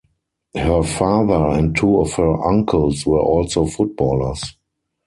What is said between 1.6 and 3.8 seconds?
two of her uncles were also